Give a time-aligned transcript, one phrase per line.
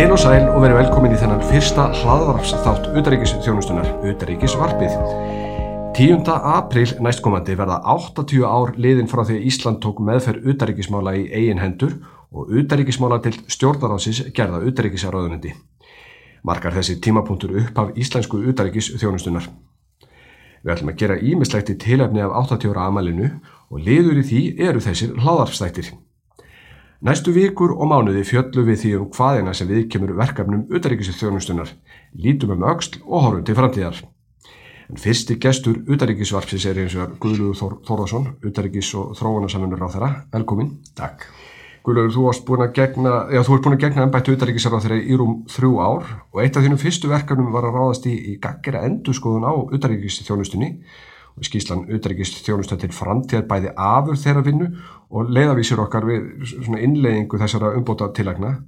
[0.00, 4.94] Heil og sæl og verið velkomin í þennan fyrsta hlaðvarpsþátt Utaríkisþjónustunar, Utaríkisvarpið.
[5.98, 6.24] 10.
[6.54, 11.98] apríl næstkomandi verða 80 ár liðin frá því Ísland tók meðferð utaríkismála í eigin hendur
[12.32, 15.52] og utaríkismála til stjórnaráðsins gerða utaríkisaröðunendi.
[16.48, 19.52] Markar þessi tímapunktur upp af íslensku utaríkisþjónustunar.
[20.64, 23.34] Við ætlum að gera ímislegt í tilefni af 80 ára amalinu
[23.68, 25.92] og liður í því eru þessir hlaðvarpstættir.
[27.00, 31.70] Næstu vikur og mánuði fjöllu við því um hvaðina sem við kemur verkefnum utaríkisir þjónustunar,
[32.12, 34.02] lítum um auksl og horfum til framtíðar.
[34.90, 40.10] En fyrsti gestur utaríkisvarpsis er eins og Guðluður Þór Þórðarsson, utaríkis og þróunarsamfunur á þeirra.
[40.34, 40.74] Velkomin.
[40.98, 41.24] Takk.
[41.88, 44.82] Guðluður, þú varst búin að gegna, já þú ert búin að gegna ennbættu utaríkisar á
[44.84, 48.12] þeirra í rúm þrjú ár og eitt af þínum fyrstu verkefnum var að ráðast í,
[48.12, 50.74] í gaggera endurskoðun á utaríkis þjónustunni
[51.40, 54.66] og skýslan utaríkis þjónusta til framtíðar bæði afur þeirra vinnu
[55.10, 58.58] og leiðavísir okkar við svona innleiðingu þessara umbóta tilagna.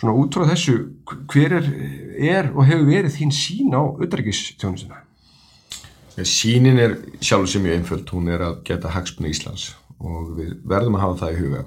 [0.00, 0.74] Svona út frá þessu,
[1.30, 1.68] hver er,
[2.18, 5.04] er og hefur verið þín sín á utaríkistjónustuna?
[6.26, 10.98] Sínin er sjálf sem mjög einföld, hún er að geta hagspunni Íslands og við verðum
[10.98, 11.62] að hafa það í huga.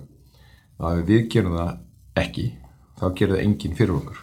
[0.84, 1.72] Að við gerum það
[2.20, 2.46] ekki,
[3.00, 4.20] þá gerir það enginn fyrir okkur.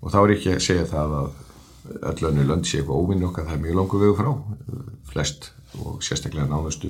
[0.00, 1.28] Og þá er ekki að segja það að
[2.12, 4.30] öll önnu lönd sé eitthvað óvinni okkar, það er mjög langur vegu frá,
[5.10, 5.50] flest
[5.84, 6.88] og sérstaklega nánastu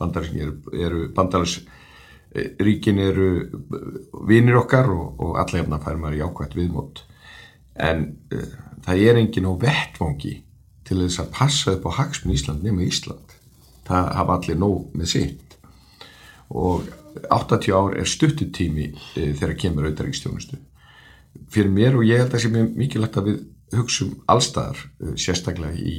[0.00, 3.28] bandaríkin eru, eru bandalarsríkin eru
[4.28, 6.96] vinnir okkar og, og alla hefna fær maður í ákvæmt viðmót.
[7.80, 7.98] En
[8.34, 8.54] uh,
[8.86, 10.34] það er engin á vettvangi
[10.88, 13.28] til þess að passa upp á hagsmun Ísland nema Ísland.
[13.88, 15.48] Það hafa allir nóg með sitt.
[16.50, 16.88] Og
[17.30, 20.56] 80 ár er stuttutími uh, þegar kemur auðaríkstjónustu
[21.50, 23.36] fyrir mér og ég held að það sé mjög mikilvægt að við
[23.78, 25.94] hugsum allstaðar uh, sérstaklega í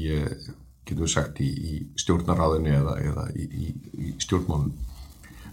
[0.92, 3.72] getum við sagt í, í stjórnaráðinu eða, eða í, í,
[4.06, 4.72] í stjórnmálun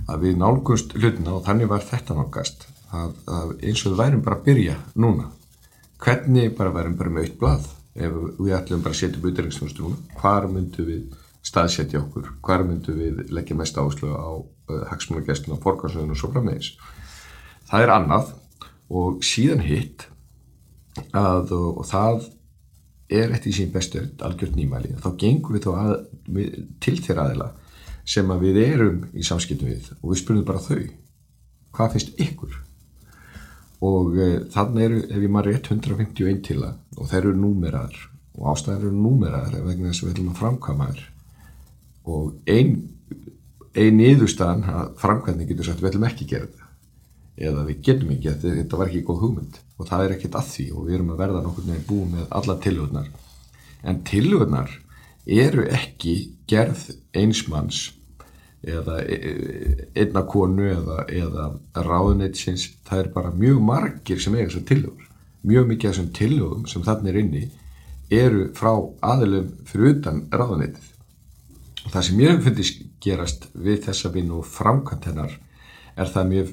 [0.08, 2.68] að við nálgumst hlutina og þannig var þetta nálgast.
[2.88, 5.26] Að, að eins og við værum bara að byrja núna
[6.00, 7.66] hvernig bara værum bara með eitt blað?
[7.98, 12.30] Ef við ætlum bara að setja upp auðvitaðringsfjónustu núna hvar myndum við staðsetja okkur?
[12.44, 16.72] Hvar myndum við leggja mest áslögu á uh, hagsmunagessluna, fórgansöðun og svo frammeðis
[17.68, 18.32] það er annað
[18.88, 20.06] og síðan hitt
[21.16, 22.28] að og það
[23.08, 25.92] er eftir sín bestu algjört nýmæli þá gengum við þá að,
[26.36, 27.50] við, til þeirra aðila
[28.08, 30.82] sem að við erum í samskiptum við og við spurðum bara þau
[31.76, 32.54] hvað finnst ykkur?
[33.84, 37.98] Og e, þannig eru, ef ég maður rétt 151 til það og þeir eru númeraðar
[38.38, 41.04] og ástæðar eru númeraðar vegna þess að við ætlum að framkama þér
[42.08, 42.72] og ein
[43.78, 46.67] ein yðurstaðan að framkvæmni getur sagt við ætlum ekki að gera þetta
[47.38, 50.66] eða við getum ekki, þetta var ekki góð hugmynd og það er ekkert að því
[50.74, 53.12] og við erum að verða nokkur nefn búið með alla tilhugnar
[53.88, 54.74] en tilhugnar
[55.28, 56.16] eru ekki
[56.50, 56.84] gerð
[57.16, 57.82] einsmanns
[58.66, 61.48] eða e, e, einna konu eða, eða
[61.78, 65.08] ráðunetsins, það er bara mjög margir sem eiga þessar tilhugur
[65.46, 67.44] mjög mikið af þessum tilhugum sem þannig er inni
[68.18, 68.72] eru frá
[69.12, 70.88] aðilum fyrir utan ráðunetið
[71.84, 75.36] og það sem ég finnst gerast við þessa vinn og framkvæmt hennar
[75.98, 76.50] er það mér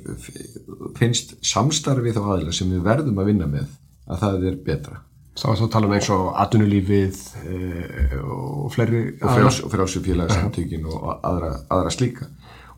[0.97, 3.67] finnst samstarfið á aðila sem við verðum að vinna með
[4.05, 5.01] að það er betra.
[5.35, 7.57] Það að tala um eins og atvinnulífið e,
[8.23, 12.29] og fleiri og frjálsufélagsamtökin og aðra, aðra slíka.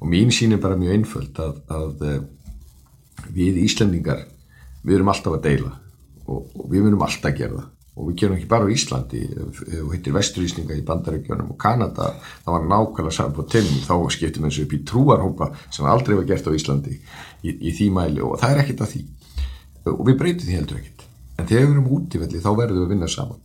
[0.01, 2.17] Og mín sín er bara mjög einföld að, að eh,
[3.33, 4.25] við Íslandingar
[4.83, 5.71] við erum alltaf að deila
[6.25, 9.21] og, og við erum alltaf að gera það og við gerum ekki bara á Íslandi
[9.81, 12.11] og hittir vesturísninga í bandaríkjónum og Kanada,
[12.45, 16.17] það var nákvæmlega saman på tennum, þá skiptum við og upp í trúarhópa sem aldrei
[16.19, 18.21] var gert á Íslandi í, í því mæli.
[18.21, 19.03] Og það er ekkert að því.
[19.95, 21.07] Og við breytum því heldur ekkert.
[21.37, 23.41] En þegar við erum útífelli þá verðum við að vinna saman.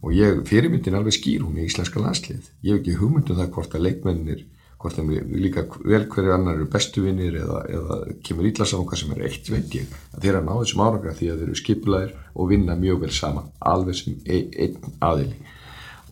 [0.00, 3.76] Og ég, fyrirmyndin alveg skýr hún í íslenska landslið, ég hef ekki hugmyndum það hvort
[3.76, 4.46] að leikmennir
[4.80, 9.02] hvort þeim líka vel hverju annar eru bestu vinnir eða, eða kemur ítla saman hvað
[9.02, 12.14] sem er eitt veit ég að þeirra ná þessum árangra því að þeir eru skipulæðir
[12.32, 15.36] og vinna mjög vel saman alveg sem ein, einn aðili.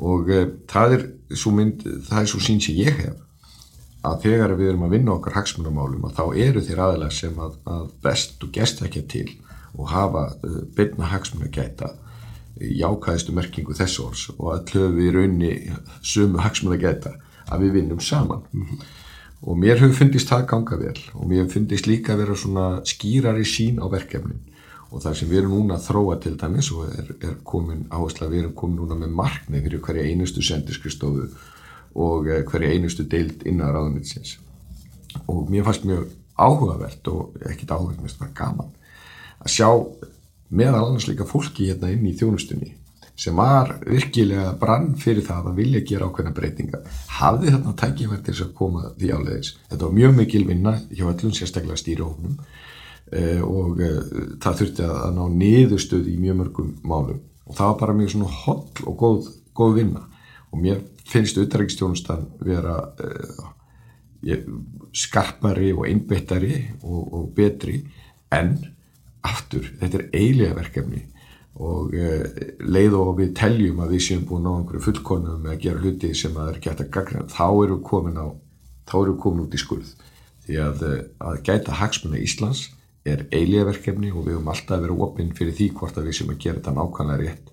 [0.04, 3.24] Og e, það er svo mynd, það er svo sín sem ég hef
[4.08, 7.56] að þegar við erum að vinna okkar hagsmunamálum að þá eru þeir aðilega sem að,
[7.72, 9.30] að best og gest ekki til
[9.78, 11.94] og hafa e, byrna hagsmun að gæta
[12.58, 15.50] jákaðistu merkingu þess orðs og að hlöfu í raunni
[16.02, 17.14] sumu hagsmun að gæta
[17.48, 18.42] að við vinnum saman.
[18.52, 18.86] Mm -hmm.
[19.40, 22.80] og mér hefur fundist það ganga vel og mér hefur fundist líka að vera svona
[22.84, 24.40] skýrari sín á verkefnin.
[24.90, 28.26] Og það sem við erum núna að þróa til dæmis og er, er komin áherslu
[28.26, 31.28] að við erum komin núna með marknið fyrir hverja einustu sendiskristofu
[31.94, 34.38] og eh, hverja einustu deild innan ráðanitsins
[35.26, 36.08] og mér fannst mjög
[36.38, 38.72] áhugavert og ekkit áhugavert, mér finnst það gaman
[39.38, 39.68] að sjá
[40.48, 42.74] meðal annars líka fólki hérna inn í þjónustunni
[43.18, 46.80] sem var virkilega brann fyrir það að vilja gera ákveðna breytinga
[47.16, 49.50] hafði þarna tækifært til þess að koma því áleiðis.
[49.70, 53.98] Þetta var mjög mikil vinna hjá öllum sérstaklega stýrihófnum uh, og uh,
[54.44, 57.20] það þurfti að, að ná niðurstöð í mjög mörgum málum.
[57.48, 59.28] Og það var bara mjög svona holl og góð,
[59.58, 60.06] góð vinna.
[60.52, 62.78] Og mér finnst auðvitaðrækstjónustan vera
[64.28, 64.44] ég,
[64.94, 67.80] skarpari og einbettari og, og betri.
[68.30, 68.58] En
[69.26, 71.06] aftur, þetta er eiginlega verkefni
[71.58, 72.24] og uh,
[72.62, 76.10] leið og við teljum að við séum búin á einhverju fullkonum með að gera hluti
[76.14, 78.26] sem að er gætt að gagna þá eru komin á,
[78.90, 79.94] þá eru komin út í skurð.
[80.46, 81.00] Því að, uh,
[81.30, 82.68] að gæta hagsmunna Íslands
[83.08, 86.34] er eiginlega verkefni og við höfum alltaf verið opinn fyrir því hvort að við séum
[86.34, 87.52] að gera þetta nákvæmlega rétt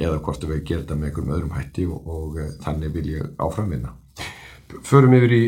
[0.00, 3.08] eða hvort að við gera þetta með einhverjum öðrum hætti og, og uh, þannig vil
[3.16, 3.96] ég áframvinna
[4.86, 5.40] förum yfir í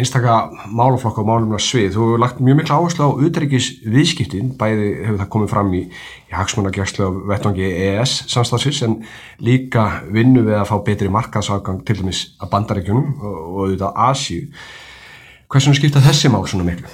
[0.00, 0.36] einstaka
[0.72, 1.92] málaflokka og málumna svið.
[1.94, 5.82] Þú hefur lagt mjög mikla áherslu á auðverkis viðskiptin, bæði hefur það komið fram í,
[6.30, 8.96] í hagsmunagjærslu af vettvangi EES samstagsins en
[9.44, 14.48] líka vinnu við að fá betri markaðságang til dæmis að bandaríkjunum og, og auðvitað Asíu.
[15.52, 16.88] Hversum skipta þessi mál svona miklu?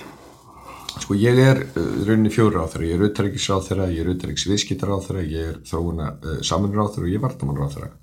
[0.99, 3.07] Sko ég er uh, rauninni fjóru á þeirra, ég er
[3.55, 7.07] á þeirra, ég er auðverkis viðskiptar á þeirra, ég er þróuna uh, samanur á þeirra
[7.07, 7.95] og ég er þeirra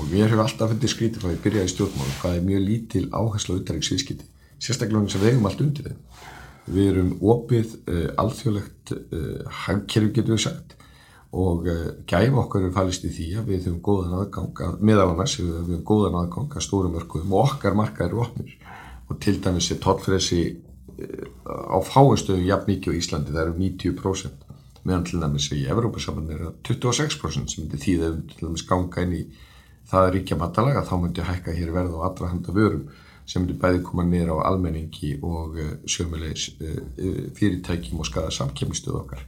[0.00, 3.06] og mér hefur alltaf fundið skrítið hvað ég byrjaði í stjórnmálum hvað er mjög lítil
[3.12, 4.28] áherslu auðvitaðriks viðskipti
[4.60, 6.02] sérstaklega eins og við hefum allt undir þeim.
[6.70, 10.76] Við erum opið uh, alþjóðlegt uh, hagkerfi getur við sagt.
[11.30, 15.02] Og uh, gæfa okkar er fælist í því að við höfum góðan aðgang að, með
[15.04, 18.56] af annars við höfum góðan aðgang að stórum örkuðum og okkar marka eru opnir.
[19.08, 20.42] Og til dæmis er tollfresi
[21.00, 24.48] á fáinstöðum jafn mikið á Íslandi það eru 90%
[24.84, 27.86] meðan til dæmis í Evrópa saman er 26% sem að við
[28.34, 29.22] til dæmis ganga inn í
[29.90, 32.86] það er ríkja matalega þá myndi hækka hér verð á allra handa vörum
[33.26, 38.30] sem myndi bæði koma nýra á almenningi og uh, sjömulegis uh, uh, fyrirtækjum og skada
[38.34, 39.26] samkemmistuð okkar.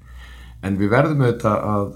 [0.63, 1.93] En við verðum auðvitað að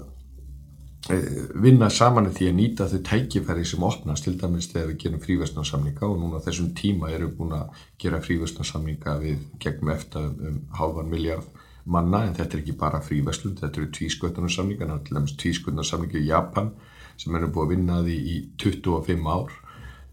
[1.07, 6.03] vinna saman því að nýta þau tækifæri sem opnast til dæmis þegar við gerum frívæsnarsamninga
[6.03, 10.57] og núna þessum tíma erum við búin að gera frívæsnarsamninga við gegnum eftir um, um
[10.79, 11.47] halvan miljard
[11.85, 16.73] manna en þetta er ekki bara frívæslun, þetta eru tvískötunarsamninga, náttúrulega tvískötunarsamninga í Japan
[17.17, 19.55] sem eru búið að vinna því í 25 ár.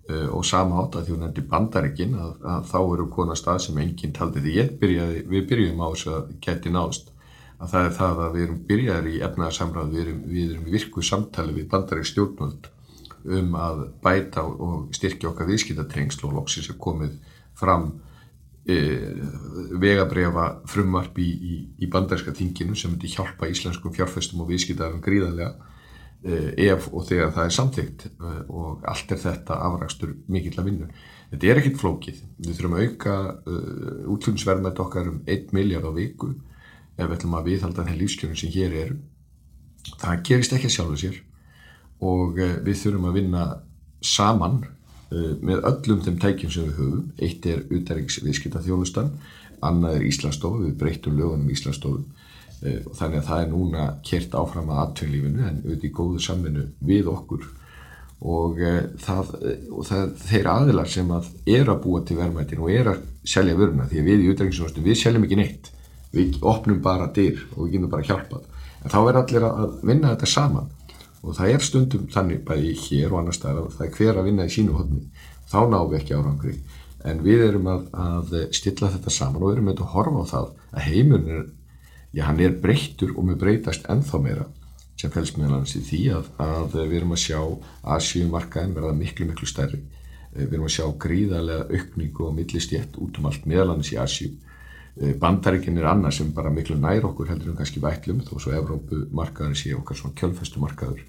[0.05, 3.63] Uh, og sama átt að því hún endur bandaríkin að, að þá eru konar stað
[3.65, 4.57] sem enginn taldi því.
[4.59, 7.09] Ég byrjaði, við byrjum á þess að geti nást
[7.65, 11.57] að það er það að við erum byrjaðir í efnaðarsamræð, við erum, erum virkuð samtali
[11.57, 12.71] við bandarík stjórnvöld
[13.25, 17.15] um að bæta og styrkja okkar viðskiptatengsl og loksins er komið
[17.57, 17.87] fram
[18.69, 18.77] e,
[19.81, 25.55] vegabrefa frumvarp í, í, í bandaríska þinginu sem myndi hjálpa íslenskum fjárfestum og viðskiptaðum gríðarlega.
[25.55, 25.74] Eh,
[26.25, 30.89] ef og þegar það er samþygt eh, og allt er þetta afrakstur mikill að vinna.
[31.31, 32.23] Þetta er ekkit flókið.
[32.39, 36.31] Við þurfum að auka uh, eh, útlunnsverðmætt okkar um 1 miljard á viku
[36.95, 38.99] ef við ætlum að viðhalda þenn lífskjörnum sem hér eru.
[40.01, 41.21] Það gerist ekki að sjálfu sér
[42.05, 43.47] og uh, við þurfum að vinna
[44.05, 47.09] saman uh, með öllum þeim tækjum sem við höfum.
[47.21, 49.13] Eitt er útæriks viðskipta þjónustan,
[49.65, 52.14] annað er Íslandsstofu, við breytum lögunum Íslandsstofu Eh,
[52.65, 57.11] þannig að það er núna kert áfram að aðtöðlífinu en auðvitað í góðu samvinnu við
[57.13, 57.45] okkur.
[58.25, 62.63] Og, eh, það, eh, og það, þeir aðilar sem að er að búa til verðmættin
[62.65, 65.71] og er að selja vöruna því að við í utrengingsvörstum við seljum ekki neitt.
[66.15, 68.47] Við opnum bara dyr og við getum bara hjálpað.
[68.85, 70.71] En þá er allir að vinna þetta saman.
[71.25, 74.45] Og það er stundum þannig bæði hér og annar staðar það er hver að vinna
[74.49, 75.05] í sínu hodni
[75.51, 76.57] þá náum við ekki árangri.
[77.05, 80.89] En við erum að, að stilla þetta saman og erum að horfa á það að
[80.89, 81.45] heimurinn er
[82.15, 84.47] já, hann er breyttur og með breytast ennþá meira
[85.01, 87.39] sem fælst meðal hans í því að, að við erum að sjá
[87.97, 89.81] Asíumarkaðin verða miklu, miklu stærri.
[90.33, 93.99] Eh, við erum að sjá gríðarlega aukningu og millistjett út um allt meðal hans í
[94.01, 94.37] Asíu.
[94.95, 98.55] Eh, Bandaríkinn er annað sem bara miklu nær okkur heldur en kannski vætlum þó svo
[98.55, 101.03] Evrópumarkaður sé okkar svona kjölfestumarkaður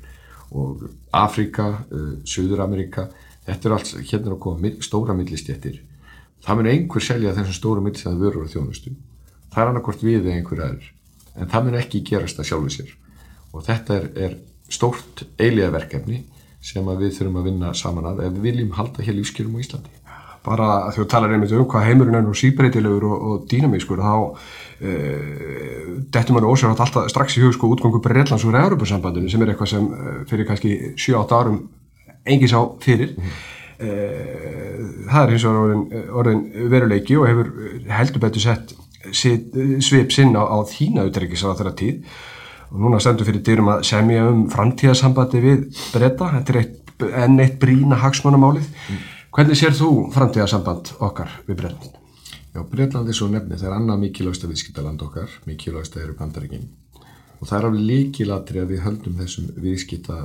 [0.56, 0.86] og
[1.18, 3.08] Afrika, uh, Suður-Amerika,
[3.48, 5.82] þetta er allt, hérna er koma stóra millistjettir.
[6.46, 8.94] Það mun einhver selja þessum stóra millistjett vörur og þjónustu.
[9.50, 10.92] Það er annarkort við eða einhver aður
[11.36, 12.94] en það mun ekki gerast að sjálfu sér
[13.56, 14.38] og þetta er, er
[14.72, 16.24] stórt eiliga verkefni
[16.66, 19.92] sem við þurfum að vinna saman að ef við viljum halda hér lífskjörum á Íslandi.
[20.46, 24.16] Bara þegar þú talar einmitt um hvað heimurinn er nú síbreytilegur og, og dýnamískur þá
[24.78, 24.94] e,
[26.14, 29.72] dettur mann ósverðat alltaf strax í hug sko útgangu Breitlands úr Europasambandinu sem er eitthvað
[29.74, 31.60] sem e, fyrir kannski 7-8 árum
[32.26, 33.16] engis á fyrir.
[33.18, 33.40] Mm.
[33.76, 33.96] E,
[35.10, 35.86] það er hins vegar orðin,
[36.22, 37.52] orðin veruleiki og hefur
[37.98, 38.76] heldur betur sett
[39.14, 42.16] svip sinna á, á þína utryggis á þeirra tíð
[42.72, 46.96] og núna stendur fyrir dyrum að semja um framtíðasambandi við breyta, þetta er eitt,
[47.26, 48.72] enn eitt brína hagsmannamálið.
[48.90, 49.04] Mm.
[49.36, 52.02] Hvernig sér þú framtíðasamband okkar við breytland?
[52.56, 56.70] Já, Breitland er svo nefni, það er annað mikilvægsta viðskiptaland okkar, mikilvægsta eru bandaríkinn
[57.36, 60.20] og það er alveg líkilatri að við höldum þessum viðskipta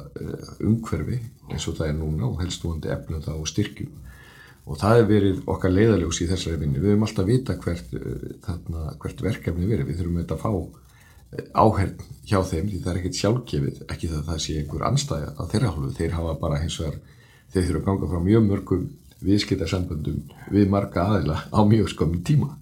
[0.63, 1.19] umhverfi
[1.51, 3.91] eins og það er núna og helst vonandi efnum það og styrkjum
[4.71, 7.97] og það hefur verið okkar leiðaljós í þessari vinni við höfum alltaf vita hvert,
[8.45, 10.53] þarna, hvert verkefni verið, við þurfum þetta að fá
[11.55, 15.35] áherð hjá þeim því það er ekkert sjálfgefið, ekki það að það sé einhver anstæða
[15.35, 16.97] á þeirra hálfu, þeir hafa bara hins vegar,
[17.51, 18.89] þeir þurfa að ganga frá mjög mörgum
[19.21, 20.23] viðskiptarsamböndum
[20.55, 22.55] við marga aðila á mjög skömmum tíma.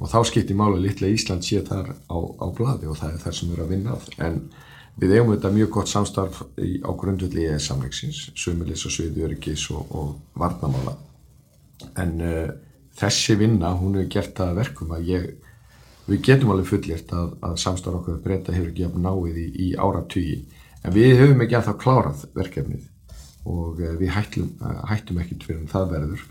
[0.00, 3.36] Og þá skiptir máli litlega Ísland sé þar á, á bladi og það er það
[3.36, 4.40] sem er að vinna en
[5.00, 10.40] við eigum þetta mjög gott samstarf á grundvöldi í samleiksins, sömulis og sviðjörgis og, og
[10.40, 10.96] varnamála
[12.00, 12.48] en uh,
[13.00, 15.28] þessi vinna hún hefur gert það verkum að ég
[16.10, 19.68] við getum alveg fullirt að, að samstarf okkar breyta hefur ekki jafn náið í, í
[19.78, 20.40] áratugji
[20.82, 22.88] en við höfum ekki að það klárað verkefnið
[23.50, 26.28] og uh, við hættum, uh, hættum ekkert fyrir en það verður.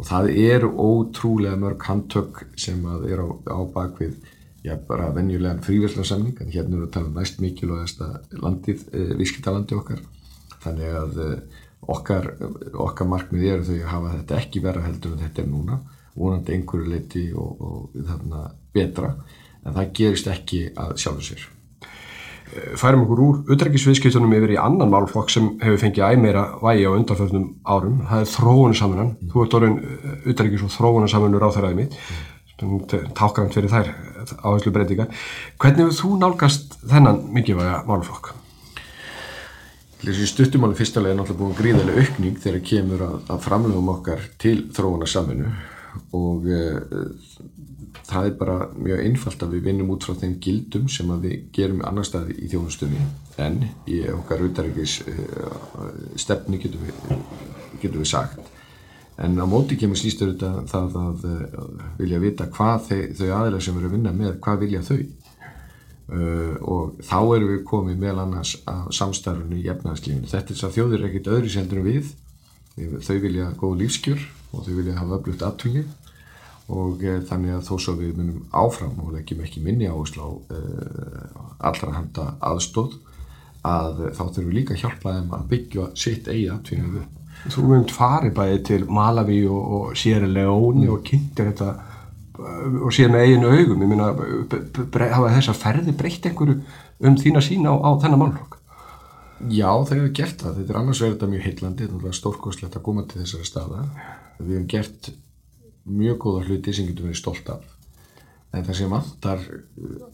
[0.00, 4.14] Og það eru ótrúlega mörg handtök sem að er á, á bakvið
[4.64, 8.02] já, bara venjulegan fríverðlarsamning en hérna við að tala um næst mikilvægast
[8.44, 10.02] landið, eh, vískittalandi okkar.
[10.60, 11.59] Þannig að eh,
[11.90, 12.32] okkar,
[12.86, 15.80] okkar markmið eru þau að hafa þetta ekki vera heldur en þetta er núna
[16.16, 18.44] vonandi einhverju leiti og, og þarna
[18.74, 19.14] betra
[19.64, 21.48] en það gerist ekki að sjálfu sér
[22.78, 27.46] færum okkur úr utrækisviðskiptunum yfir í annan málflokk sem hefur fengið æmeira vægi á undanfjörnum
[27.62, 29.30] árum það er þróunarsamlunan mm.
[29.30, 29.78] þú ert orðin
[30.32, 33.14] utrækis og þróunarsamlunur á þeirraði mitt mm.
[33.18, 33.92] tákant fyrir þær
[34.42, 35.14] áherslu breytingar
[35.62, 38.34] hvernig hefur þú nálgast þennan mikilvæga málflokk?
[40.00, 44.54] Þessi stuttumáli fyrstulega er náttúrulega búin gríðarlega aukning þegar kemur að, að framlegum okkar til
[44.72, 45.50] þróunarsamlunu
[46.16, 46.78] og uh,
[48.08, 51.82] það er bara mjög einfalt að við vinnum út frá þeim gildum sem við gerum
[51.86, 53.02] annar staði í þjónustunni.
[53.40, 55.60] En í okkar auðarikis uh,
[56.18, 57.04] stefni getum við,
[57.82, 58.50] getum við sagt.
[59.20, 63.68] En á móti kemur slýstur þetta það að uh, vilja vita hvað þau, þau aðeins
[63.68, 65.00] sem eru að vinna með, hvað vilja þau
[66.10, 70.68] uh, og þá erum við komið meðal annars að samstarfunu í efnaðarslífinu þetta er þess
[70.68, 72.12] að þjóður er ekkit öðru seldur en við
[73.04, 75.88] þau vilja góð lífskjör og þau vilja hafa öflugt aðtunlið
[76.70, 80.30] og e, þannig að þó svo við munum áfram og leggjum ekki minni áherslu á
[80.54, 80.60] e,
[81.70, 82.98] allra handa aðstóð
[83.66, 87.16] að þá þurfum við líka að hjálpa þeim að byggja sitt eigi upp.
[87.50, 90.92] Þú myndt farið bæði til Malawi og, og Sierra Leone mm.
[90.94, 91.70] og kynntir þetta
[92.40, 94.10] og síðan með eiginu augum, ég minna
[95.14, 96.56] hafa þess að ferði breytt einhverju
[97.06, 98.56] um þína sína á, á þennan málflokk?
[99.48, 100.56] Já, það hefur gert það.
[100.60, 103.84] Þetta er annars verið þetta mjög heillandi, þetta er stórkoslegt að koma til þessari staða.
[104.40, 105.12] Við hefum gert
[105.90, 107.68] mjög góða hluti sem getur verið stolt af
[108.50, 109.44] en það sem vantar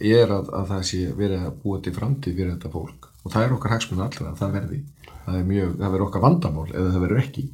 [0.02, 3.46] er að, að það sé verið að búa til framtíð fyrir þetta fólk og það
[3.46, 4.80] er okkar hagsmunni allra að það verði
[5.26, 7.46] er það verður okkar vandamál eða það verður ekki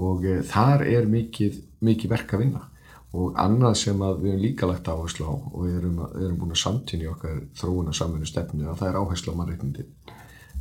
[0.00, 2.64] og e, þar er mikið, mikið verk að vinna
[3.10, 7.10] og annað sem við hefum líka lagt áherslu á og erum, erum búin að samtynja
[7.10, 9.86] okkar þróuna samfunnu stefnu að það er áherslu á mannreitnindi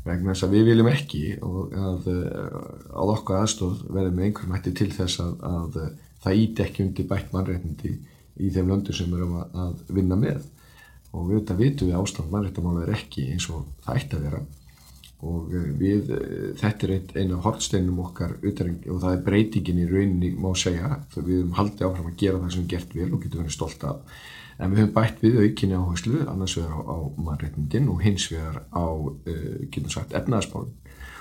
[0.06, 4.90] vegna þess að við viljum ekki að, að okkar aðstóð verður með einhverjum hætti til
[4.96, 5.80] þess að, að
[6.24, 7.92] það íti ekki undir bætt mannréttindi
[8.40, 10.40] í þeim löndu sem við erum að vinna með.
[11.10, 14.42] Og við þetta vitum við ástand mannréttamála er ekki eins og það ætti að vera
[15.20, 19.88] og eh, við, eh, þetta er einu af hortsteinum okkar og það er breytingin í
[19.90, 23.24] rauninni má segja þegar við höfum haldið áfram að gera það sem gert vel og
[23.24, 24.20] getum verið stolt af.
[24.60, 26.98] En við höfum bætt við aukinni áherslu annars vegar á, á
[27.28, 30.74] mannréttindin og hins vegar á, uh, getum sagt, efnaðarspálun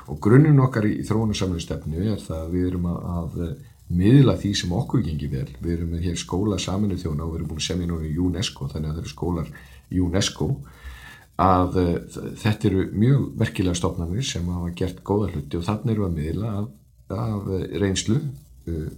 [0.09, 3.43] og grunnun okkar í þróunarsamlega stefnu er það að við erum að, að
[3.99, 5.49] miðla því sem okkur gengir vel.
[5.61, 8.17] Við erum með hér skóla saminu þjóna og við erum búin að semja núna í
[8.21, 9.53] UNESCO, þannig að það eru skólar
[9.89, 10.49] í UNESCO,
[11.43, 11.93] að uh,
[12.41, 16.55] þetta eru mjög verkilega stofnarnir sem hafa gert góða hluti og þannig eru að miðla
[16.63, 16.69] af,
[17.15, 17.53] af
[17.83, 18.89] reynslu uh,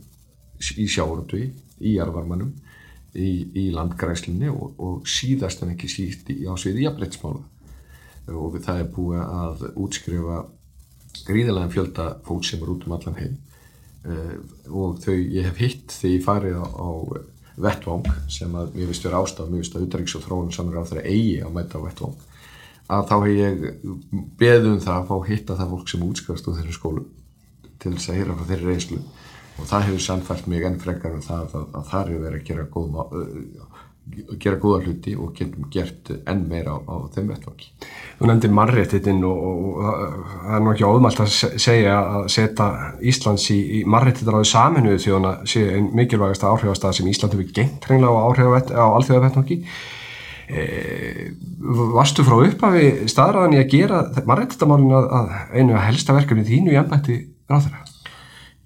[0.77, 2.55] í sjáuröndui, í jarvarmanum,
[3.17, 7.45] í, í landgræslinni og, og síðast en ekki síst í ásviði jafnleitsmála.
[8.31, 10.43] Og það er búið að útskrifa
[11.27, 13.39] gríðalega fjölda fólk sem er út um allan heim
[14.01, 14.39] Uh,
[14.73, 16.89] og þau, ég hef hitt því ég farið á, á
[17.61, 20.89] vettvang sem að mér vist vera ástaf, mér vist að utdrags og þróunum samir á
[20.89, 22.15] þeirra eigi að mæta á vettvang
[22.91, 23.65] að þá hef ég
[24.41, 27.07] beðum það að fá hitta það fólk sem útskast úr þeirra skólu
[27.81, 29.01] til þess að hýra frá þeirri reynslu
[29.61, 32.49] og það hefur samfært mig enn frekar um það að, að það hefur verið að
[32.51, 33.81] gera góð uh,
[34.41, 37.69] gera góða hluti og getum gert enn meira á, á þeim vettvangi.
[38.19, 41.31] Þú nefndir mannréttitinn og, og, og það er nú ekki óðmalt að
[41.63, 42.69] segja að setja
[43.13, 47.55] Íslands í, í mannréttittar á því saminuðu þjóðana sé einn mikilvægasta áhrifastað sem Ísland hefur
[47.61, 48.25] gengt hreinlega á,
[48.83, 49.61] á alþjóða vettvangi.
[49.61, 50.00] E,
[51.95, 56.75] varstu frá upphafi staðræðan í að gera mannréttitamálinu að, að einu að helsta verkefni þínu
[56.75, 57.19] í ennbætti
[57.51, 57.85] ráðara?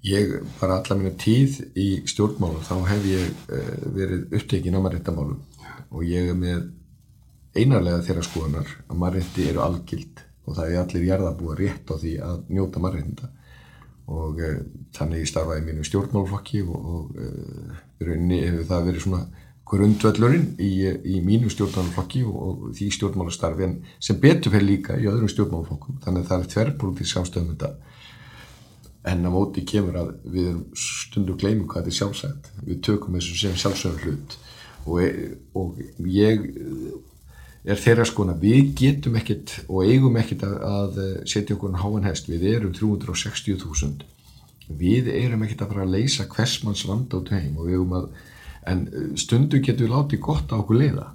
[0.05, 5.39] Ég, bara alla minna tíð í stjórnmálum, þá hef ég uh, verið upptekinn á marréttamálum
[5.89, 6.67] og ég er með
[7.55, 12.13] einarlega þeirra skoðanar að marrétti eru algild og það er allir jarðabúa rétt á því
[12.21, 13.31] að njóta marréttinda
[14.05, 14.59] og uh,
[14.93, 19.23] þannig ég starfaði mínu stjórnmálflokki og, og rauninni hefur það verið svona
[19.65, 25.31] grundvöllurinn í, í mínu stjórnmálflokki og, því stjórnmálastarfi en sem betur fyrir líka í öðrum
[25.31, 27.71] stjórnmálflokkum þannig að það er tverrpolítið samstöðum þetta.
[29.05, 33.17] En á móti kemur að við erum stundu gleymum hvað þetta er sjálfsætt við tökum
[33.17, 34.37] þessu sem sjálfsögum hlut.
[34.85, 35.01] Og,
[35.57, 35.79] og
[36.13, 36.45] ég
[37.65, 42.29] er þeirra skona við getum ekkit og eigum ekkit að, að setja okkur háan hest.
[42.29, 44.05] Við erum 360.000
[44.69, 48.07] við erum ekkit að fara að leysa hversmanns vanda út heim og við erum að
[48.65, 48.85] en
[49.19, 51.09] stundu getum við látið gott á okkur leiða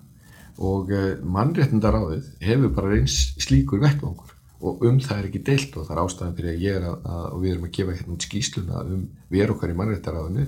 [0.61, 0.90] og
[1.25, 4.35] mannréttindaráðið hefur bara eins slíkur vettvangur.
[4.61, 6.97] Og um það er ekki deilt og það er ástæðan fyrir að ég er að,
[7.09, 10.47] að og við erum að gefa hérna skýsluna um við erum okkar í mannréttaráðinu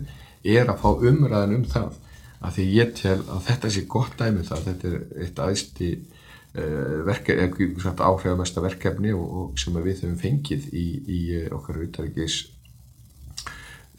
[0.53, 2.01] er að fá umræðan um það.
[2.43, 4.67] Að því ég tel að þetta sé gott dæmi um það.
[4.67, 7.71] Þetta er eitt aðsti uh, verkefni,
[8.03, 12.43] áhrifamesta verkefni og, og sem við höfum fengið í, í okkar auðvitaðrikis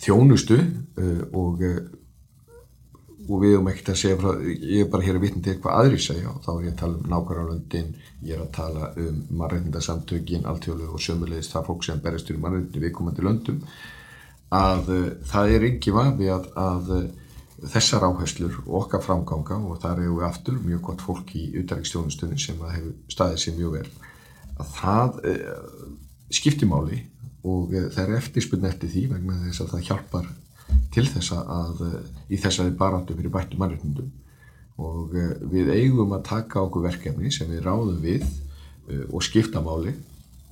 [0.04, 1.66] þjónustu uh, og
[3.30, 5.80] og við höfum ekkert að segja frá, ég er bara hér að vitna til hvað
[5.80, 7.84] aðri segja og þá er ég að tala um nákvæmlega
[8.24, 12.84] ég er að tala um mannreitndasamtökin, alltjóðlega og sömulegist það fólk sem berist til mannreitni
[12.84, 13.62] viðkomandi löndum
[14.54, 17.08] að uh, það er ekki vafi að, að uh,
[17.74, 22.40] þessar áherslur og okkar framganga og þar hefur við aftur mjög gott fólk í utæriksstjónustunni
[22.42, 23.90] sem hefur staðið sér mjög vel
[24.60, 25.90] að það uh,
[26.34, 27.04] skiptimáli
[27.44, 30.28] og það er eftirspunni eftir því vegna þess að það hjálpar
[30.94, 31.84] til þess að
[32.30, 34.12] í þessari baráttu fyrir bættu mannreitnundum
[34.84, 35.14] og
[35.52, 38.26] við eigum að taka okkur verkefni sem við ráðum við
[39.12, 39.94] og skipta máli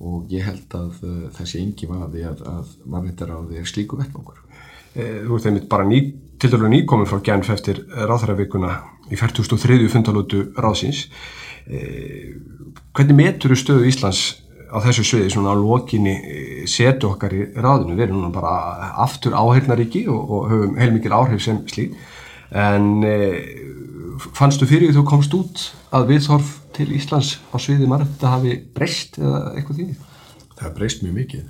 [0.02, 1.02] og ég held að
[1.36, 4.40] þessi yngi vaði að, að mannreitaráði er slíku vettvangur.
[4.94, 6.00] Þú ert einmitt bara ný,
[6.42, 8.72] til dælu nýkominn frá Genf eftir ráðhæravíkuna
[9.12, 9.78] í 43.
[9.92, 11.06] fundalótu ráðsins.
[11.64, 14.24] Hvernig metur þú stöðu Íslands
[14.72, 16.14] á þessu sviði svona á lokinni
[16.70, 21.44] setu okkar í ráðinu, við erum núna bara aftur áheirnaríki og, og höfum heilmikið áhrif
[21.44, 21.98] sem slíð
[22.52, 23.16] en e,
[24.36, 29.20] fannstu fyrir þú komst út að viðþorf til Íslands á sviði margt að hafi breyst
[29.20, 29.88] eða eitthvað því?
[30.52, 31.46] Það har breyst mjög mikið.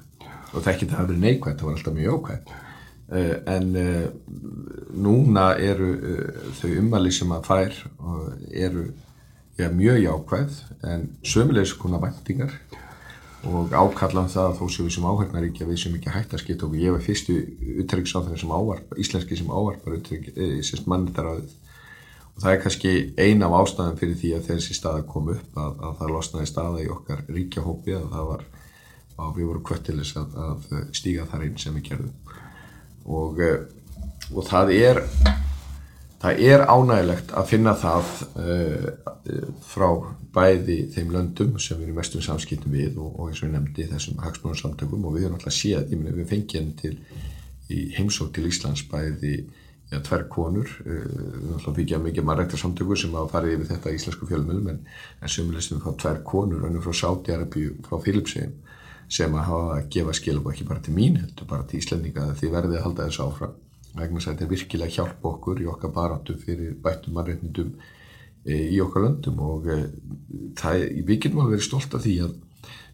[0.53, 4.07] Og það ekki það hafi verið neikvægt, það var alltaf mjög ókvægt uh, en uh,
[5.07, 5.91] núna eru
[6.59, 7.79] þau umvali sem að fær
[8.51, 8.87] eru
[9.59, 10.61] ja, mjög jákvæð
[10.93, 12.55] en sömulegis konar vendingar
[13.49, 16.67] og ákallan það að þó séum við sem áhengnaríkja við sem ekki hægt að skipta
[16.69, 16.83] okkur.
[16.83, 17.39] Ég var fyrstu
[17.83, 21.59] utryggsáþenni sem ávarp íslenski sem ávarpar utryggsáþenni mannetaráðið
[22.33, 25.83] og það er kannski eina af ástæðan fyrir því að þessi staða kom upp að,
[25.89, 28.47] að það losnaði staða í okkar ríkjahópi að það var
[29.23, 32.35] að við vorum kvöttilis að, að stíga þar einn sem við gerðum.
[33.13, 33.47] Og,
[34.33, 35.05] og það er
[36.23, 38.85] það er ánægilegt að finna það uh,
[39.67, 39.89] frá
[40.33, 43.89] bæði þeim löndum sem við erum mestum samskiptum við og, og eins og ég nefndi
[43.91, 46.95] þessum hagsmunarsamtökum og við erum alltaf séð, ég meina við fengjum til
[47.73, 49.35] í heimsók til Íslands bæði
[49.91, 53.97] ja, tverr konur uh, við erum alltaf byggja mikið mannrættarsamtökur sem hafa farið yfir þetta
[53.99, 54.81] íslensku fjölmjölum en,
[55.21, 58.55] en sömulegst við fá tverr konur önnum frá Sátiarabíu, frá Filipsheim
[59.13, 62.55] sem að hafa að gefa skilum ekki bara til mín, heldur bara til Íslandinga því
[62.55, 63.59] verðið að halda þessu áfram
[63.97, 67.75] vegna þess að þetta er virkilega hjálp okkur í okkar baráttu fyrir bættum mannreitnindum
[68.45, 69.43] e, í okkar löndum.
[69.45, 69.83] Og e,
[70.59, 72.41] það, við getum alveg verið stolt af því að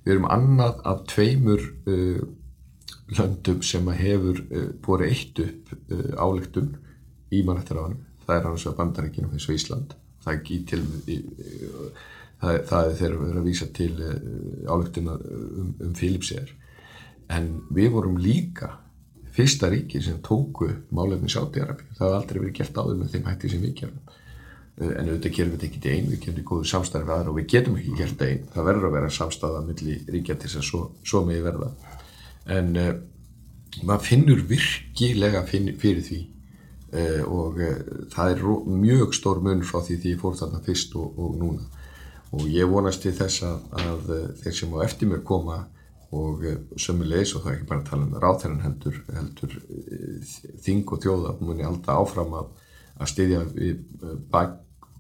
[0.09, 2.21] við erum annað af tveimur uh,
[3.19, 6.71] löndum sem hefur uh, búið eitt upp uh, álegtun
[7.35, 9.93] í mannreittarafnum það er annars að bandarækjum eins og Ísland.
[10.25, 10.81] Það til
[12.41, 13.93] það, það er þeirra verið að vísa til
[14.69, 16.51] álegtuna um, um Philipsér
[17.33, 18.75] en við vorum líka
[19.39, 21.87] fyrsta ríki sem tóku málefni Sáti-Arabi.
[21.95, 24.01] Það hafði aldrei verið gert áður með þeim hætti sem við gerum.
[24.79, 27.13] Eh, en auðvitað gerum við þetta ekki til einn, við gerum þetta í góðu samstæði
[27.15, 28.43] aðra og við getum ekki gert einn.
[28.55, 31.71] Það verður að vera samstæða millir ríkja til þess að svo, svo með verða.
[32.59, 32.91] En uh,
[33.85, 36.21] maður finnur virkilega finn, fyrir því
[36.99, 37.81] uh, og uh,
[38.15, 38.47] það er
[38.83, 41.67] mjög stór mun frá því því ég fór þarna fyrst og, og núna.
[42.35, 45.63] Og ég vonast til þess að, að þeir sem á eftir mér koma
[46.17, 50.31] og eh, sömulegis og það er ekki bara að tala um ráþæran heldur, heldur eh,
[50.65, 52.49] þing og þjóða muni alltaf áfram að,
[52.97, 54.57] að styðja við, eh, bak,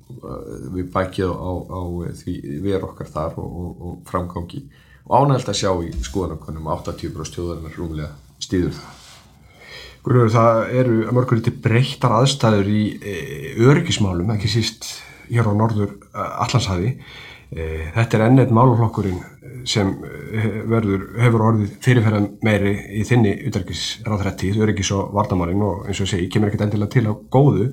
[0.08, 1.80] við bækið á, á
[2.20, 4.62] því við erum okkar þar og, og, og framgangi
[5.08, 9.04] og ánægt að sjá í skoðanakonum 80% þjóðarinnar rúmlega stýður það.
[10.04, 12.82] Grunur, það eru mörgur liti breyttar aðstæður í
[13.60, 14.86] öryggismálum, ekki síst
[15.28, 16.94] hér á norður Allandshæði.
[17.48, 19.22] E, þetta er ennett máluflokkurinn
[19.68, 26.00] sem eh, verður, hefur orðið fyrirferðan meiri í þinni utverkisráðrættið, öryggis og vardamáling og eins
[26.04, 27.68] og segi, kemur ekkert endilega til á góðu.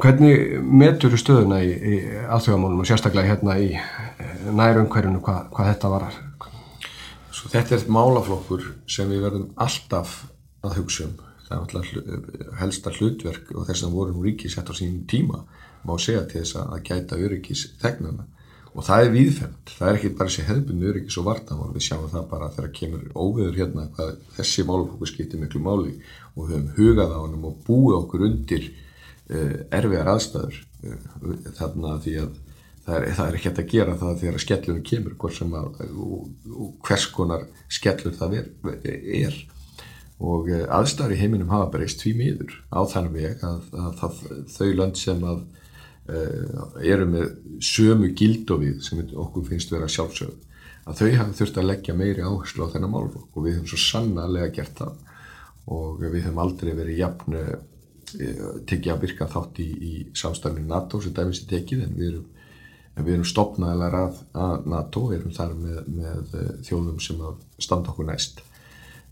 [0.00, 1.96] Hvernig metur stöðuna í, í
[2.30, 6.20] aðþjóðamálum og sérstaklega hérna í eh, nærumhverjunu hvað, hvað þetta varar?
[7.30, 10.22] Svo þetta er málaflokkur sem við verðum alltaf
[10.66, 11.18] að hugsa um.
[11.46, 15.40] Það er alltaf helsta hlutverk og þess að vorum ríkis sett á sín tíma
[15.82, 18.28] má segja til þess að gæta öryggis þegnana
[18.70, 19.72] og það er víðfemt.
[19.76, 21.70] Það er ekki bara þessi hefðbunni öryggis og vartamál.
[21.74, 25.96] Við sjáum það bara þegar kemur óveður hérna hvað þessi málaflokkur skiptir miklu máli
[26.36, 31.96] og við höfum hugað á hann og búið okkur undir uh, erfiðar aðstæður uh, þarna
[32.04, 32.30] því að
[32.86, 35.80] það er, það er ekki hægt að gera það þegar skellunum kemur hvort sem að
[35.90, 38.50] og, og hvers konar skellur það er,
[39.20, 39.40] er.
[40.22, 44.22] og uh, aðstæður í heiminum hafa breyst tví miður á þannig veg að, að það,
[44.54, 45.42] þau land sem að
[46.10, 47.26] eru með
[47.64, 50.38] sömu gildovið sem okkur finnst vera sjálfsögð.
[50.88, 53.80] Að þau hafa þurft að leggja meiri áherslu á þennan málflokk og við höfum svo
[53.82, 54.94] sannarlega gert það.
[55.70, 57.36] Og við höfum aldrei verið jafn
[58.10, 62.24] tekið að virka þátt í, í samstæðinu NATO sem dæmis er tekið en við erum,
[63.04, 64.00] erum stopnaðilega
[64.34, 67.22] að, NATO, erum þar með, með þjóðum sem
[67.62, 68.42] standa okkur næst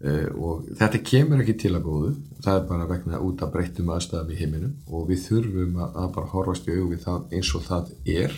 [0.05, 2.13] uh, og þetta kemur ekki til að góðu,
[2.45, 6.13] það er bara vegna út að breytum aðstæðum í heiminum og við þurfum að, að
[6.19, 8.37] bara horfast í auðvið það eins og það er.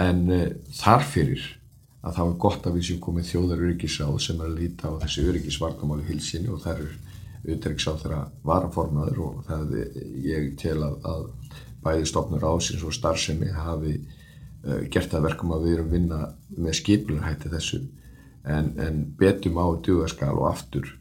[0.00, 0.46] En uh,
[0.80, 1.48] þarfyrir
[2.00, 5.00] að það var gott að við séum komið þjóðar öryggisáð sem er að líta á
[5.02, 6.94] þessi öryggisvarnamáli hilsinni og það eru
[7.40, 9.74] auðvitaðrikssáð þeirra varaformaður og það
[10.24, 11.22] ég tel að, að
[11.84, 16.20] bæði stofnur ásins og starfsemi hafi uh, gert það verkum að við erum vinna
[16.56, 17.82] með skipilurhætti þessu
[18.44, 20.94] en, en betum á dugaskal og aftur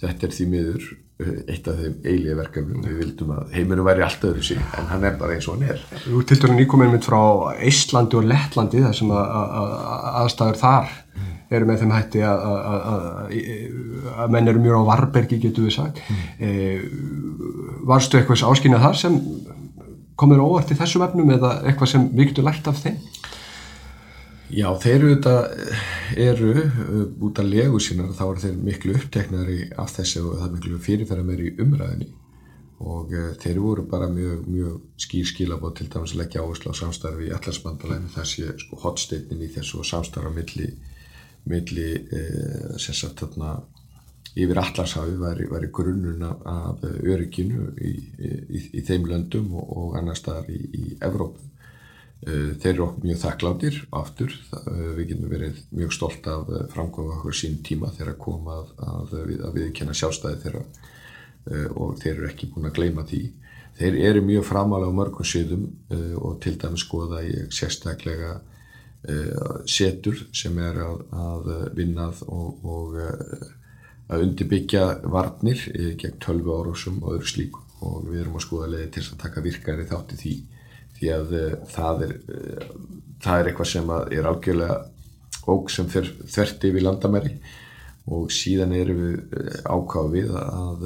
[0.00, 4.04] þetta er því miður uh, eitt af þeim eilige verkefnum við vildum að heiminum væri
[4.06, 6.94] allt öðru sín en hann er bara eins og hann er Þú til dæru nýkominn
[6.94, 7.20] mynd frá
[7.66, 9.74] Íslandi og Lettlandi þar sem að, að,
[10.22, 10.94] aðstæður þar
[11.56, 12.40] eru með þeim hætti að,
[14.16, 16.24] að menn eru mjög á varbergi getur við sagt mm.
[16.42, 16.48] e,
[17.86, 19.20] varstu eitthvað áskynjað þar sem
[20.18, 22.98] komur óvart í þessum efnum eða eitthvað sem við getum lært af þeim?
[24.54, 25.34] Já, þeir eru þetta
[26.22, 26.50] eru
[27.26, 30.80] út af legu sínar þá eru þeir miklu uppteknari af þessu og það er miklu
[30.86, 32.12] fyrirferðar meiri umræðinni
[32.86, 36.80] og uh, þeir voru bara mjög, mjög skýr skilabóð til dæmis að leggja áherslu á
[36.82, 40.68] samstarfi í allarsbandalæmi þessi sko, hotsteinin í þessu samstarfa milli
[41.46, 43.56] milli eh, sagt, þarna,
[44.36, 50.18] yfir allarshafi væri, væri grunnun af örygginu í, í, í þeim löndum og, og annar
[50.18, 51.46] staðar í, í Evrópu.
[52.24, 57.18] Eh, þeir eru okkur mjög þakkláttir aftur, eh, við getum verið mjög stolt af framkvæmum
[57.18, 59.16] okkur sín tíma þegar að koma að, að,
[59.50, 60.66] að viðkenna sjálfstæði þeirra.
[61.78, 63.20] Og þeir eru ekki búin að gleyma því.
[63.78, 65.68] Þeir eru mjög framálega á mörgum sviðum
[66.18, 68.32] og til dæmis skoða ég sérstaklega
[69.06, 71.44] Eh, setur sem er að, að
[71.78, 73.50] vinnað og, og eh,
[74.10, 75.60] að undirbyggja varnir
[76.00, 77.62] gegn tölvu árásum og öðru slíku.
[77.86, 80.34] Og við erum að skoða leiði til að taka virkari þátti því
[80.96, 82.74] því að uh, það, er, uh,
[83.24, 84.80] það er eitthvað sem er algjörlega
[85.46, 87.36] óg sem fer þverti við landamæri.
[88.06, 90.84] Og síðan erum við ákáfið að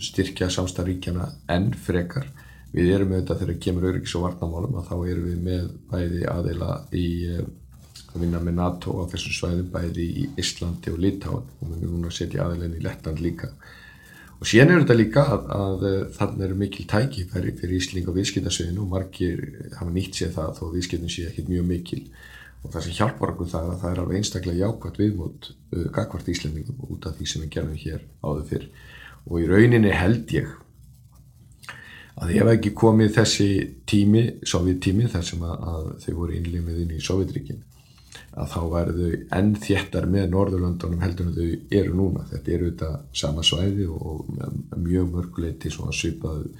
[0.00, 2.30] styrkja samstarríkjana enn frekar.
[2.72, 6.70] Við erum auðvitað þegar kemur öryggis og varnamálum að þá erum við með bæði aðeila
[6.96, 7.42] í eh,
[8.12, 11.98] að vinna með NATO á þessum svæðum bæði í Íslandi og Litáin og við erum
[11.98, 13.50] núna að setja aðeilin í Lettland líka
[14.42, 18.16] og síðan er þetta líka að, að eh, þannig eru mikil tæki fyrir, Ísling og
[18.16, 19.42] viðskiptarsöðinu og margir
[19.76, 22.00] hafa nýtt sér það þó viðskiptin sé ekki mjög mikil.
[22.62, 26.32] Og það sem hjálpar okkur það að það er alveg einstaklega jákvæmt viðmót uh, gagvart
[26.34, 28.66] Íslandingum út af því sem við gerðum hér áður fyrr.
[29.30, 30.50] Og í rauninni held ég
[32.22, 33.50] að ef ekki komið þessi
[33.88, 37.62] tími, sovjettími þar sem að, að þau voru innlimið inn í Sovjetríkin
[38.32, 42.26] að þá væru þau enn þéttar með Norðurlöndunum heldur en þau eru núna.
[42.30, 42.90] Þetta eru þetta
[43.22, 44.28] sama svæði og
[44.76, 46.52] mjög mörguleiti svona svipaðu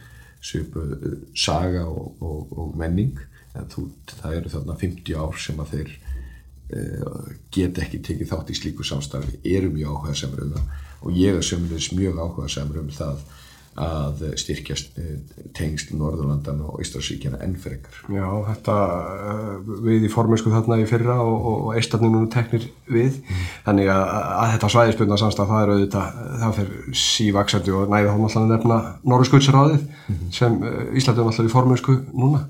[0.43, 3.21] svipaðu saga og, og, og menning.
[3.57, 8.53] En þú, það eru þarna 50 ár sem að þeir uh, geta ekki tekið þátt
[8.53, 10.81] í slíku samstarfi eru mjög áhuga semur um það.
[11.03, 13.25] Og ég er sömulegis mjög áhuga semur um það
[13.81, 15.13] að styrkjast eh,
[15.57, 17.95] tengst Norðurlandan og Íslandsvíkjana enn frekar.
[18.13, 18.75] Já, þetta
[19.33, 23.47] eh, við í formensku þarna í fyrra og, og Íslandinu teknir við mm.
[23.65, 28.21] þannig að, að þetta svæðispjörna samstað það er auðvitað, það fyrir sívaksandi og næða þá
[28.21, 28.79] náttúrulega nefna
[29.15, 32.45] Norðurskjöldsráðið mm sem eh, Íslandinu náttúrulega í formensku núna.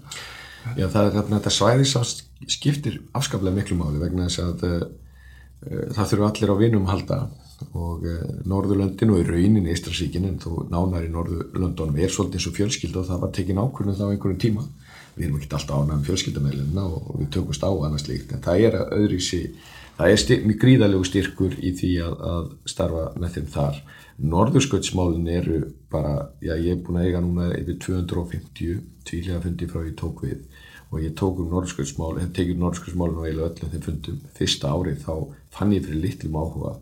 [0.74, 4.84] Já, það er þarna þetta svæðisast skiptir afskaplega miklu máli vegna þess að uh,
[5.94, 7.18] það þurfu allir á vinum halda
[7.78, 8.14] og e,
[8.48, 13.02] Norðurlöndin og í raunin Ístrasíkin en þó nánar í Norðurlöndunum er svolítið eins og fjölskylda
[13.02, 14.66] og það var tekin ákvörðun þá einhverjum tíma.
[15.16, 18.78] Við erum ekki alltaf ánægum fjölskyldamælina og við tökumst á annars líkt en það er
[18.80, 19.50] að sig
[19.98, 23.80] það er styr, mjög gríðalegu styrkur í því að, að starfa með þeim þar.
[24.32, 25.58] Norðursköldsmálin eru
[25.92, 30.24] bara já ég er búin að eiga núna yfir 250 tvílega fundi frá ég tók
[30.24, 30.40] við.
[30.92, 34.98] Og ég tók um norðskjöldsmál, hef tekið norðskjöldsmálinu og eiginlega öllum þeim fundum fyrsta árið
[35.06, 35.14] þá
[35.54, 36.74] fann ég fyrir litlum áhuga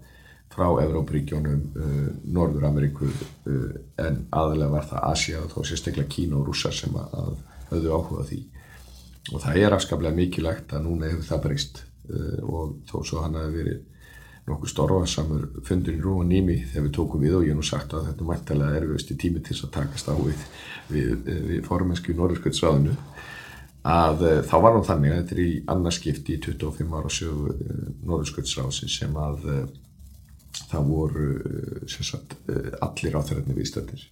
[0.50, 3.68] frá Evrópuríkjónum, uh, Norður Ameríku uh,
[4.02, 7.36] en aðalega var það Asia og þá sérstaklega Kína og Rússar sem að, að
[7.70, 8.40] höfðu áhuga því.
[9.30, 13.38] Og það er afskaplega mikilvægt að núna hefur það breyst uh, og þó svo hann
[13.38, 13.86] hafi verið
[14.50, 18.08] nokkuð storfarsamur fundur í Rúa Nými þegar við tókum við og ég nú sagt að
[18.08, 20.46] þetta er mæntilega erfiðust í tími til að takast á við,
[20.90, 21.12] við,
[21.50, 22.96] við formensku í Norðurskjöldsræðinu
[23.90, 27.54] að uh, þá var hann þannig að þetta er í annarskipti í 25 ára sögu
[27.54, 29.62] uh, Norðurskjöldsræðsins sem að uh,
[30.70, 31.28] það voru
[31.88, 32.36] sagt,
[32.80, 34.08] allir á þeirra viðstöndir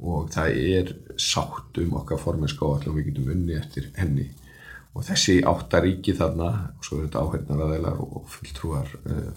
[0.00, 4.30] og það er sátt um okkar formenska og allir við getum unni eftir henni.
[4.96, 8.88] Og þessi áttaríki þarna og svo er þetta áhengnaræðilar og fulltrúar,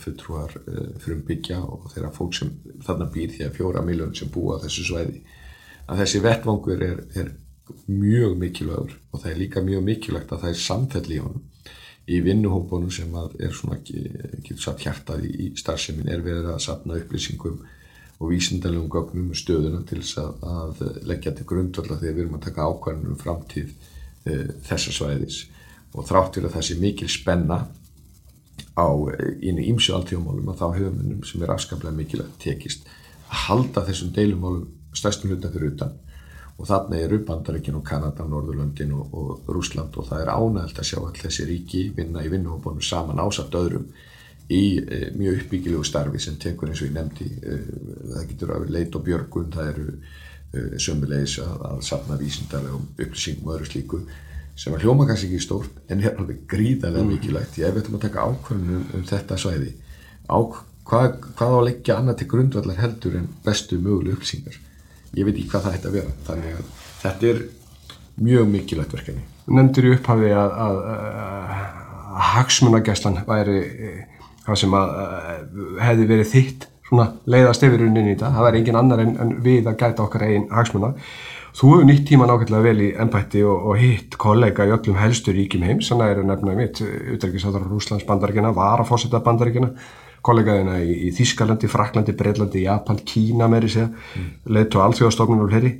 [0.02, 0.56] fulltrúar
[1.04, 2.54] frumbyggja og þeirra fólk sem
[2.88, 5.22] þarna býr því að fjóra miljónir sem búa þessu svæði.
[5.86, 7.34] Að þessi vettvangur er, er
[7.92, 11.44] mjög mikilvægur og það er líka mjög mikilvægt að það er samfell í honum
[12.08, 17.62] í vinnuhópunum sem er svona getur satt hjartað í, starfsemin er verið að sapna upplýsingum
[18.20, 22.38] og vísindalegum gögnum um stöðuna til þess að, að leggja til grundvalla þegar við erum
[22.38, 24.36] að taka ákvæmum um framtíð e,
[24.68, 25.40] þessar svæðis.
[25.94, 27.60] Og þráttur að það sé mikil spenna
[28.74, 28.88] á
[29.44, 32.88] einu ímsu alltífumálum að þá höfumennum sem er afskaplega mikilvægt tekist
[33.30, 35.94] að halda þessum deilumálum stærstum hluta fyrir utan
[36.58, 40.90] og þarna eru Bandaríkin og Kanada, Norðurlöndin og, og Rúsland og það er ánægilt að
[40.90, 43.88] sjá all þessi ríki vinna í vinnuhópunum saman ásamt öðrum
[44.54, 47.58] í e, mjög uppbyggilegu starfi sem tekur eins og ég nefndi e,
[48.14, 52.86] það getur að vera leit og björgun það eru e, sömulegis að, að sapna vísindarlegum
[52.98, 54.04] upplýsingum og öðru slíku
[54.54, 57.16] sem að hljóma kannski ekki stórt en er alveg gríðarlega mm.
[57.16, 59.72] mikilvægt ég veit um að taka ákvörðunum um, um þetta svæði
[60.30, 60.38] á
[60.86, 64.60] hvað, hvað á að leggja annað til grundvallar heldur en bestu möguleg upplýsingar
[65.14, 66.72] ég veit ekki hvað það ætti að vera þannig að
[67.04, 67.44] þetta er
[68.24, 69.24] mjög mikilvægt verkefni.
[69.54, 73.60] Nefndur í upphafi að, að, að hagsmunagæslan væri
[74.44, 74.94] það sem að
[75.84, 79.70] hefði verið þitt leiðast yfir unnin í þetta, það væri engin annar en, en við
[79.70, 80.92] að gæta okkar eigin hagsmuna.
[81.54, 85.34] Þú hefur nýtt tíma nákvæmlega vel í ennbætti og, og hitt kollega í öllum helstu
[85.34, 86.82] ríkim heims, þannig að það eru nefnaði mitt,
[87.16, 89.70] Utreikisáttar Rúslands bandaríkina, var að fórsetta bandaríkina
[90.24, 94.30] kollegaðina í, í Þískalandi, Fraklandi, Breitlandi, Japan, Kína meiri segja, mm.
[94.56, 95.74] leitt og alþjóðastofnun og hleri.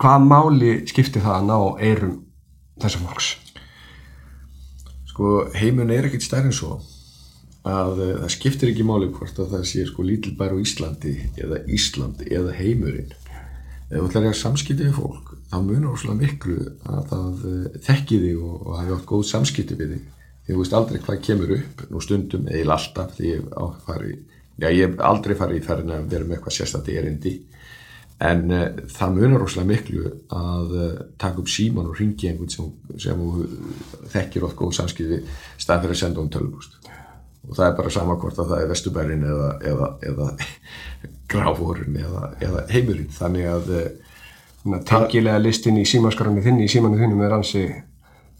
[0.00, 1.56] Hvað máli skiptir það að ná
[1.88, 2.16] eirum
[2.80, 3.30] þessar fólks?
[5.10, 6.78] Sko heimun er ekkert stærn svo
[7.68, 11.60] að uh, það skiptir ekki máli hvort að það sé sko lítilbær á Íslandi eða
[11.68, 13.12] Íslandi eða heimurinn.
[13.90, 18.22] Ef þú ætlar að samskipta við fólk þá munur óslulega miklu að það uh, þekki
[18.22, 20.08] þig og, og hafi átt góð samskipti við þig
[20.50, 24.16] ég veist aldrei hvað kemur upp nú stundum, eða alltaf því ég áfari,
[24.60, 27.34] já ég hef aldrei farið í ferðin að vera með eitthvað sérstætti erindi.
[28.20, 30.88] En uh, það munar óslega miklu að uh,
[31.20, 32.68] taka upp síman og ringi einhvern sem,
[33.00, 33.22] sem
[34.12, 35.22] þekkir ótt góð samskiði
[35.56, 36.76] staðan fyrir að senda um tölvúst
[37.48, 40.26] og það er bara samankvort að það er vestubærin eða, eða, eða
[41.32, 43.08] gráfórun eða, eða heimurinn.
[43.16, 43.86] Þannig að uh,
[44.60, 47.62] Tengilega listin í símaskarunni þinni í símanu þinnum er ansi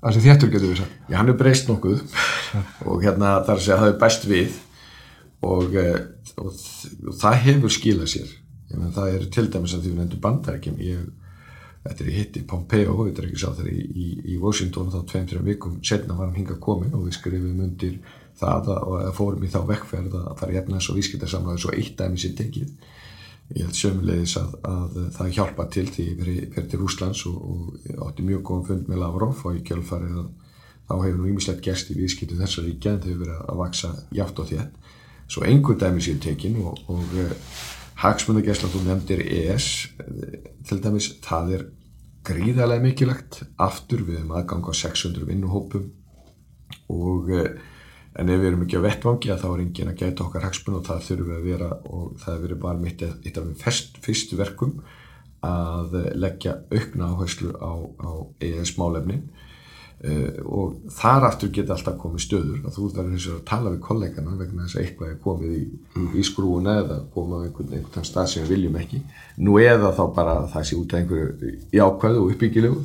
[0.00, 0.98] Að þéttur getur við sagt.
[1.10, 2.02] Já, hann er breyst nokkuð
[2.88, 4.58] og hérna þar að segja að það er best við
[5.44, 5.98] og, eh,
[6.40, 6.60] og,
[7.10, 8.30] og það hefur skilað sér.
[8.70, 10.78] Menn, það er til dæmis að því við nefndum bandarækjum.
[10.86, 11.04] Ég,
[11.84, 14.98] þetta er hitt í Pompeo, þetta er ekki sá þegar í, í, í Washington þá
[15.10, 18.00] tveim-tveim vikum setna var hann hinga komin og við skrifum undir
[18.40, 22.20] það og fórum í þá vekkferð að fara í efnas og vískildarsamlega svo eitt dæmi
[22.20, 22.72] sér tekið
[23.56, 28.04] ég held sömulegis að, að það hjálpa til því ég verið til Úslands og, og
[28.06, 30.20] átti mjög góðan fund með Lavrov og í kjölfarið
[30.90, 33.90] þá hefur nú ímislegt gerst í viðskiptu þessar ríkja en þau hefur verið að vaksa
[34.14, 34.94] játt á þétt.
[35.30, 37.34] Svo einhver dæmi sér tekin og, og uh,
[38.02, 39.68] hagsmundagesla þú nefndir ES
[40.66, 41.66] til dæmis það er
[42.26, 43.42] gríðarlega mikilvægt.
[43.58, 45.90] Aftur við um aðgang á 600 vinnuhópum
[46.90, 47.30] og
[48.18, 50.87] en ef við erum ekki á vettvangi þá er engin að gæta okkar hagspunn og
[50.88, 54.40] það þurfum við að vera og það er verið bara mitt eitt af þeim fyrstu
[54.40, 54.81] verkum
[55.46, 58.11] að leggja aukna áherslu á, á
[58.44, 59.31] EES málefnin.
[60.01, 62.61] Uh, og þar aftur geta alltaf komið stöður.
[62.64, 65.57] Að þú verður eins og að tala við kollegana vegna þess að eitthvað er komið
[65.59, 66.07] í, mm.
[66.16, 69.03] í skrúuna eða komið á einhvern, einhvern stað sem við viljum ekki.
[69.44, 72.81] Nú eða þá bara það sé út af einhverju jákvæðu og uppbyggilegu.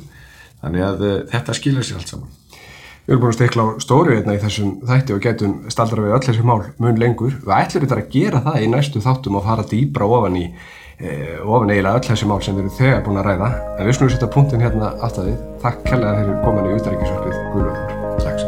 [0.60, 2.36] Þannig að uh, þetta skilur sér allt saman
[3.06, 6.14] Við erum búin að stekla á stóru hérna í þessum þætti og getum staldra við
[6.16, 7.36] öll þessi mál mun lengur.
[7.38, 11.12] Við ætlum þetta að gera það í næstu þáttum og fara dýbra ofan í e,
[11.44, 13.52] ofan eiginlega öll þessi mál sem við erum þegar búin að ræða.
[13.76, 15.38] En við skulum setja punktin hérna alltaf því.
[15.62, 17.96] Takk kærlega fyrir komin í Utaríkisvörfið Guðlúður.
[18.26, 18.45] Takk.